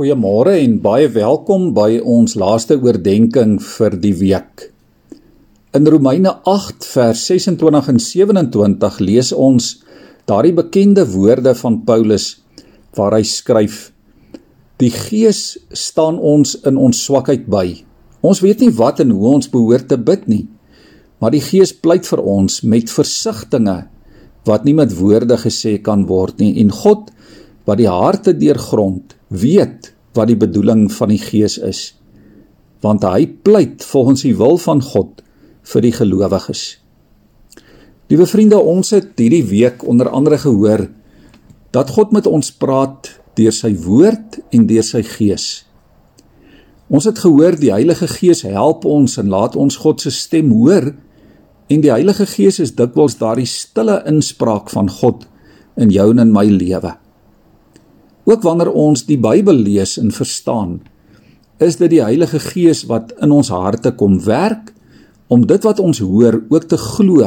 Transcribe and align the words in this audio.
Goeiemôre 0.00 0.54
en 0.56 0.78
baie 0.80 1.10
welkom 1.12 1.74
by 1.76 1.98
ons 2.08 2.32
laaste 2.40 2.78
oordeenking 2.80 3.58
vir 3.60 3.96
die 4.00 4.14
week. 4.16 4.62
In 5.76 5.84
Romeine 5.92 6.32
8 6.48 6.86
vers 6.88 7.24
26 7.28 7.90
en 7.92 8.00
27 8.00 8.96
lees 9.04 9.34
ons 9.36 9.66
daardie 10.24 10.54
bekende 10.56 11.04
woorde 11.10 11.52
van 11.58 11.76
Paulus 11.84 12.30
waar 12.96 13.18
hy 13.18 13.20
skryf: 13.28 13.90
Die 14.80 14.88
Gees 14.88 15.58
staan 15.68 16.16
ons 16.16 16.56
in 16.64 16.80
ons 16.80 17.04
swakheid 17.04 17.44
by. 17.44 17.66
Ons 18.24 18.40
weet 18.40 18.64
nie 18.64 18.72
wat 18.80 19.04
en 19.04 19.12
hoe 19.12 19.34
ons 19.34 19.52
behoort 19.52 19.92
te 19.92 20.00
bid 20.00 20.24
nie, 20.32 20.46
maar 21.20 21.36
die 21.36 21.44
Gees 21.44 21.76
pleit 21.76 22.08
vir 22.08 22.24
ons 22.24 22.62
met 22.64 22.88
versigtings 22.88 23.84
wat 24.48 24.64
nie 24.64 24.78
met 24.80 24.96
woorde 24.96 25.36
gesê 25.44 25.76
kan 25.76 26.08
word 26.08 26.40
nie 26.40 26.54
en 26.64 26.72
God 26.72 27.12
wat 27.68 27.84
die 27.84 27.92
harte 28.00 28.32
deurgrond 28.32 29.19
weet 29.30 29.92
wat 30.18 30.28
die 30.30 30.38
bedoeling 30.38 30.88
van 30.92 31.12
die 31.14 31.22
Gees 31.22 31.58
is 31.58 31.90
want 32.80 33.04
hy 33.04 33.26
pleit 33.44 33.84
volgens 33.84 34.24
die 34.24 34.36
wil 34.36 34.56
van 34.56 34.80
God 34.80 35.18
vir 35.68 35.84
die 35.84 35.92
gelowiges. 35.92 36.62
Liewe 38.08 38.26
vriende, 38.26 38.56
ons 38.56 38.94
het 38.96 39.12
hierdie 39.20 39.44
week 39.46 39.84
onder 39.86 40.08
andere 40.08 40.38
gehoor 40.40 40.86
dat 41.76 41.92
God 41.94 42.14
met 42.16 42.26
ons 42.26 42.48
praat 42.50 43.12
deur 43.38 43.54
sy 43.54 43.74
woord 43.84 44.40
en 44.50 44.64
deur 44.66 44.86
sy 44.86 45.02
gees. 45.06 45.44
Ons 46.90 47.06
het 47.06 47.20
gehoor 47.22 47.54
die 47.60 47.70
Heilige 47.70 48.08
Gees 48.10 48.42
help 48.42 48.88
ons 48.88 49.14
en 49.20 49.30
laat 49.30 49.54
ons 49.54 49.76
God 49.78 50.02
se 50.02 50.10
stem 50.10 50.50
hoor 50.50 50.88
en 51.70 51.84
die 51.84 51.92
Heilige 51.92 52.26
Gees 52.26 52.58
is 52.64 52.74
dikwels 52.74 53.20
daardie 53.20 53.46
stille 53.46 54.00
inspraak 54.10 54.72
van 54.74 54.90
God 54.90 55.28
in 55.78 55.92
jou 55.94 56.08
en 56.10 56.24
in 56.24 56.34
my 56.34 56.48
lewe. 56.50 56.96
Ook 58.30 58.42
wanneer 58.46 58.70
ons 58.70 59.02
die 59.08 59.18
Bybel 59.18 59.58
lees 59.58 59.96
en 59.98 60.12
verstaan, 60.14 60.76
is 61.58 61.80
dit 61.80 61.90
die 61.90 62.02
Heilige 62.02 62.38
Gees 62.38 62.84
wat 62.86 63.10
in 63.18 63.32
ons 63.34 63.50
harte 63.50 63.90
kom 63.98 64.20
werk 64.22 64.70
om 65.30 65.48
dit 65.50 65.66
wat 65.66 65.82
ons 65.82 65.98
hoor 65.98 66.38
ook 66.48 66.68
te 66.70 66.78
glo, 66.78 67.26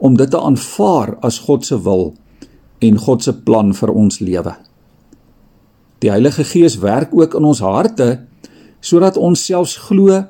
om 0.00 0.16
dit 0.16 0.30
te 0.32 0.40
aanvaar 0.40 1.18
as 1.26 1.42
God 1.44 1.66
se 1.68 1.76
wil 1.84 2.14
en 2.80 2.96
God 2.96 3.24
se 3.24 3.34
plan 3.44 3.74
vir 3.76 3.92
ons 3.92 4.20
lewe. 4.24 4.54
Die 6.00 6.08
Heilige 6.08 6.44
Gees 6.48 6.78
werk 6.80 7.12
ook 7.12 7.36
in 7.36 7.44
ons 7.44 7.60
harte 7.60 8.22
sodat 8.80 9.20
ons 9.20 9.44
selfs 9.44 9.76
glo 9.88 10.22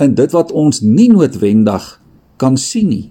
in 0.00 0.14
dit 0.16 0.32
wat 0.32 0.52
ons 0.56 0.80
nie 0.80 1.10
noodwendig 1.12 1.84
kan 2.40 2.56
sien 2.56 2.88
nie. 2.88 3.08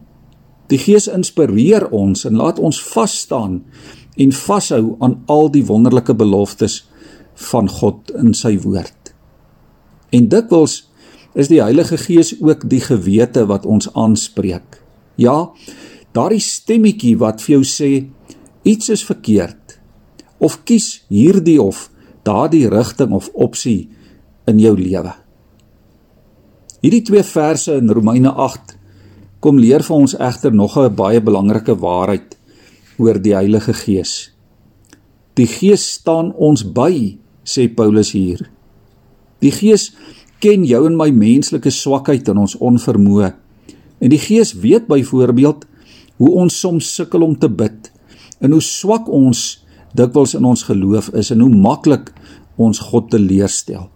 Die 0.74 0.80
Gees 0.82 1.06
inspireer 1.12 1.92
ons 1.94 2.26
en 2.26 2.42
laat 2.42 2.58
ons 2.58 2.82
vas 2.96 3.14
staan 3.26 3.62
en 4.16 4.31
vashou 4.31 4.95
aan 5.00 5.22
al 5.31 5.50
die 5.52 5.66
wonderlike 5.66 6.14
beloftes 6.14 6.81
van 7.52 7.70
God 7.70 8.12
in 8.18 8.34
sy 8.38 8.58
woord. 8.59 9.14
En 10.12 10.28
dikwels 10.31 10.81
is 11.34 11.48
die 11.48 11.62
Heilige 11.64 11.98
Gees 11.98 12.34
ook 12.42 12.68
die 12.70 12.81
gewete 12.84 13.45
wat 13.48 13.66
ons 13.66 13.88
aanspreek. 13.95 14.81
Ja, 15.16 15.52
daardie 16.12 16.44
stemmetjie 16.44 17.16
wat 17.22 17.42
vir 17.44 17.59
jou 17.59 17.64
sê 17.68 17.92
iets 18.68 18.92
is 18.92 19.06
verkeerd 19.08 19.80
of 20.42 20.64
kies 20.66 21.03
hierdie 21.14 21.59
of 21.62 21.88
daardie 22.28 22.68
rigting 22.70 23.14
of 23.16 23.30
opsie 23.34 23.90
in 24.50 24.59
jou 24.59 24.73
lewe. 24.78 25.14
Hierdie 26.81 27.03
twee 27.06 27.23
verse 27.23 27.73
in 27.78 27.92
Romeine 27.94 28.34
8 28.34 28.75
kom 29.42 29.59
leer 29.62 29.86
vir 29.86 29.96
ons 29.96 30.16
egter 30.18 30.53
nog 30.53 30.78
'n 30.78 30.96
baie 30.96 31.22
belangrike 31.22 31.75
waarheid 31.78 32.38
oor 33.02 33.18
die 33.18 33.34
Heilige 33.34 33.74
Gees. 33.74 34.32
Die 35.40 35.48
Gees 35.50 35.84
staan 35.98 36.32
ons 36.38 36.64
by, 36.76 37.18
sê 37.42 37.66
Paulus 37.74 38.12
hier. 38.14 38.44
Die 39.42 39.54
Gees 39.54 39.90
ken 40.42 40.66
jou 40.68 40.84
en 40.86 40.98
my 40.98 41.10
menslike 41.14 41.72
swakheid 41.74 42.30
en 42.30 42.44
ons 42.44 42.58
onvermoë. 42.62 43.32
En 44.02 44.14
die 44.14 44.22
Gees 44.22 44.54
weet 44.62 44.88
byvoorbeeld 44.90 45.66
hoe 46.22 46.31
ons 46.44 46.59
soms 46.62 46.90
sukkel 46.96 47.25
om 47.25 47.34
te 47.38 47.50
bid 47.50 47.90
en 48.42 48.53
hoe 48.53 48.62
swak 48.62 49.09
ons 49.09 49.62
dikwels 49.98 50.36
in 50.38 50.46
ons 50.46 50.66
geloof 50.66 51.09
is 51.18 51.31
en 51.34 51.42
hoe 51.42 51.52
maklik 51.54 52.12
ons 52.62 52.81
God 52.92 53.09
teleurstel. 53.14 53.88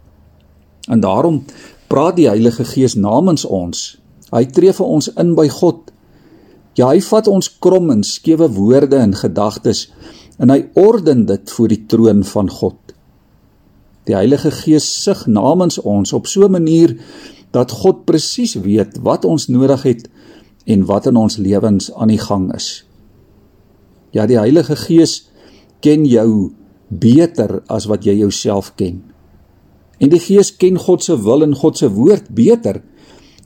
En 0.89 1.01
daarom 1.01 1.43
praat 1.89 2.17
die 2.17 2.29
Heilige 2.29 2.65
Gees 2.65 2.97
namens 2.97 3.45
ons. 3.45 3.95
Hy 4.33 4.45
tree 4.53 4.73
vir 4.73 4.89
ons 4.97 5.09
in 5.21 5.33
by 5.37 5.47
God 5.53 5.91
Ja, 6.75 6.89
hy 6.91 6.99
vat 7.01 7.27
ons 7.31 7.49
krom 7.63 7.91
en 7.93 8.03
skewe 8.03 8.49
woorde 8.51 8.99
en 8.99 9.15
gedagtes 9.15 9.87
en 10.39 10.51
hy 10.51 10.65
orden 10.75 11.23
dit 11.29 11.51
voor 11.55 11.71
die 11.71 11.83
troon 11.87 12.23
van 12.27 12.49
God. 12.51 12.75
Die 14.05 14.15
Heilige 14.17 14.51
Gees 14.51 14.85
sug 15.03 15.23
namens 15.31 15.79
ons 15.79 16.13
op 16.13 16.27
so 16.27 16.45
'n 16.45 16.51
manier 16.51 16.97
dat 17.51 17.71
God 17.71 18.05
presies 18.05 18.55
weet 18.55 18.99
wat 19.01 19.25
ons 19.25 19.47
nodig 19.47 19.83
het 19.83 20.09
en 20.65 20.85
wat 20.85 21.07
in 21.07 21.15
ons 21.15 21.37
lewens 21.37 21.93
aan 21.93 22.11
die 22.11 22.19
gang 22.19 22.53
is. 22.55 22.85
Ja, 24.11 24.25
die 24.25 24.37
Heilige 24.37 24.75
Gees 24.75 25.29
ken 25.79 26.05
jou 26.05 26.51
beter 26.87 27.63
as 27.67 27.85
wat 27.85 28.05
jy 28.05 28.13
jouself 28.19 28.75
ken. 28.75 29.03
En 29.99 30.09
die 30.09 30.19
Gees 30.19 30.51
ken 30.57 30.77
God 30.77 31.03
se 31.03 31.15
wil 31.23 31.43
en 31.43 31.55
God 31.55 31.77
se 31.77 31.89
woord 31.91 32.29
beter 32.29 32.81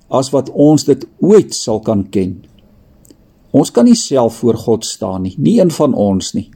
as 0.10 0.32
wat 0.34 0.50
ons 0.50 0.84
dit 0.84 1.06
ooit 1.22 1.54
sal 1.54 1.80
kan 1.80 2.10
ken. 2.10 2.40
Ons 3.52 3.72
kan 3.74 3.86
nie 3.86 3.98
self 3.98 4.42
voor 4.44 4.58
God 4.58 4.86
staan 4.86 5.24
nie, 5.26 5.36
nie 5.38 5.58
een 5.60 5.72
van 5.74 5.94
ons 5.94 6.34
nie. 6.38 6.50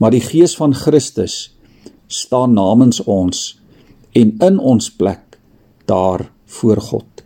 Maar 0.00 0.14
die 0.16 0.24
Gees 0.24 0.56
van 0.56 0.74
Christus 0.74 1.50
staan 2.08 2.56
namens 2.56 3.02
ons 3.04 3.60
en 4.16 4.32
in 4.40 4.58
ons 4.58 4.88
plek 4.96 5.38
daar 5.86 6.30
voor 6.58 6.80
God. 6.80 7.24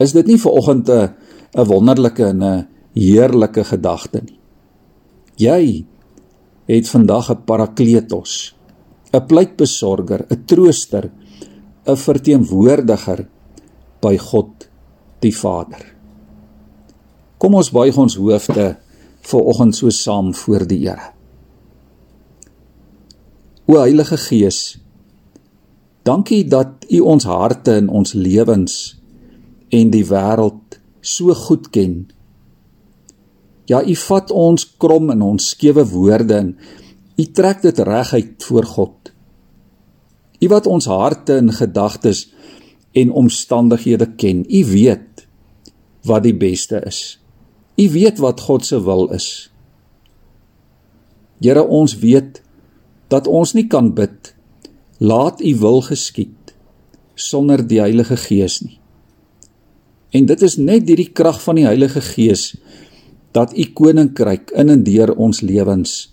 Is 0.00 0.14
dit 0.16 0.26
nie 0.26 0.38
vir 0.38 0.52
oggend 0.52 0.88
'n 0.88 1.14
'n 1.54 1.66
wonderlike 1.66 2.24
en 2.24 2.42
'n 2.42 2.66
heerlike 2.94 3.64
gedagte 3.64 4.22
nie? 4.22 4.38
Jy 5.36 5.84
het 6.66 6.88
vandag 6.88 7.30
'n 7.30 7.44
parakletos, 7.44 8.54
'n 9.12 9.26
pleitbesorger, 9.26 10.26
'n 10.30 10.44
trooster, 10.46 11.10
'n 11.86 11.96
verteenwoordiger 11.96 13.28
by 14.00 14.16
God 14.16 14.68
die 15.20 15.36
Vader. 15.36 15.99
Kom 17.40 17.56
ons 17.56 17.70
buig 17.72 17.96
ons 17.96 18.18
hoofde 18.20 18.64
vir 19.30 19.46
oggend 19.48 19.76
so 19.76 19.88
saam 19.94 20.34
voor 20.36 20.66
die 20.68 20.82
Here. 20.82 21.14
O 23.64 23.78
Heilige 23.80 24.18
Gees, 24.20 24.76
dankie 26.04 26.42
dat 26.44 26.84
U 26.90 27.00
ons 27.14 27.24
harte 27.24 27.78
en 27.78 27.88
ons 27.88 28.12
lewens 28.12 28.74
en 29.72 29.92
die 29.94 30.04
wêreld 30.04 30.76
so 31.00 31.32
goed 31.46 31.70
ken. 31.72 31.94
Ja, 33.70 33.80
U 33.80 33.94
vat 34.02 34.34
ons 34.34 34.66
krom 34.82 35.08
in 35.14 35.22
ons 35.24 35.52
skewe 35.54 35.86
woorde 35.94 36.36
en 36.42 36.50
U 37.16 37.24
trek 37.24 37.62
dit 37.64 37.80
reguit 37.88 38.36
voor 38.50 38.68
God. 38.68 39.14
U 40.44 40.50
wat 40.52 40.68
ons 40.68 40.90
harte 40.92 41.38
en 41.40 41.52
gedagtes 41.56 42.26
en 42.92 43.16
omstandighede 43.16 44.10
ken. 44.20 44.44
U 44.44 44.60
weet 44.74 45.24
wat 46.04 46.24
die 46.28 46.36
beste 46.36 46.82
is. 46.84 47.19
U 47.80 47.86
weet 47.90 48.18
wat 48.20 48.40
God 48.44 48.66
se 48.66 48.82
wil 48.84 49.08
is. 49.16 49.48
Here, 51.40 51.62
ons 51.64 51.96
weet 52.02 52.42
dat 53.08 53.26
ons 53.26 53.54
nie 53.56 53.66
kan 53.72 53.94
bid 53.96 54.34
laat 55.00 55.40
U 55.40 55.54
wil 55.62 55.80
geskied 55.86 56.52
sonder 57.16 57.62
die 57.64 57.80
Heilige 57.80 58.16
Gees 58.20 58.60
nie. 58.64 58.76
En 60.12 60.26
dit 60.26 60.42
is 60.42 60.58
net 60.60 60.86
deur 60.88 61.00
die 61.00 61.12
krag 61.14 61.38
van 61.42 61.60
die 61.60 61.66
Heilige 61.68 62.02
Gees 62.04 62.52
dat 63.36 63.54
U 63.56 63.64
koninkryk 63.76 64.52
in 64.58 64.72
en 64.74 64.84
deur 64.84 65.14
ons 65.16 65.40
lewens 65.40 66.10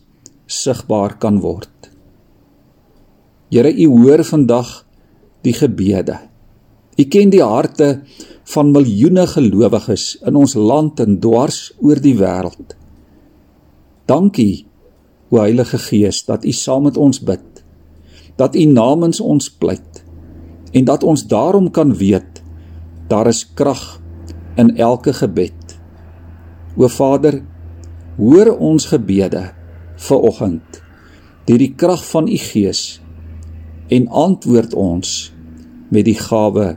sigbaar 0.48 1.18
kan 1.20 1.42
word. 1.44 1.92
Here, 3.52 3.72
U 3.72 3.88
hoor 4.04 4.24
vandag 4.28 4.72
die 5.44 5.56
gebede. 5.56 6.20
U 6.98 7.04
ken 7.12 7.32
die 7.34 7.44
harte 7.44 8.02
van 8.48 8.72
miljoene 8.72 9.26
gelowiges 9.28 10.16
in 10.28 10.38
ons 10.40 10.56
land 10.56 11.00
en 11.04 11.20
dwars 11.24 11.72
oor 11.84 12.00
die 12.00 12.16
wêreld. 12.16 12.76
Dankie, 14.08 14.66
o 15.30 15.42
Heilige 15.42 15.80
Gees, 15.84 16.24
dat 16.28 16.46
U 16.48 16.54
saam 16.56 16.88
met 16.88 16.98
ons 16.98 17.20
bid. 17.20 17.64
Dat 18.40 18.56
U 18.56 18.64
namens 18.72 19.20
ons 19.20 19.50
pleit 19.52 20.04
en 20.72 20.86
dat 20.86 21.04
ons 21.04 21.24
daarom 21.28 21.72
kan 21.72 21.94
weet 21.96 22.42
daar 23.08 23.28
is 23.28 23.46
krag 23.56 24.02
in 24.60 24.76
elke 24.78 25.14
gebed. 25.16 25.78
O 26.76 26.88
Vader, 26.92 27.40
hoor 28.18 28.52
ons 28.58 28.90
gebede 28.92 29.48
vir 30.08 30.28
oggend 30.30 30.82
deur 31.48 31.62
die 31.62 31.74
krag 31.80 32.02
van 32.10 32.28
U 32.28 32.38
Gees 32.42 33.00
en 33.94 34.10
antwoord 34.12 34.74
ons 34.76 35.32
met 35.94 36.04
die 36.08 36.18
gawe 36.20 36.76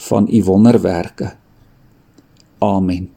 van 0.00 0.28
u 0.30 0.42
wonderwerke. 0.44 1.32
Amen. 2.58 3.10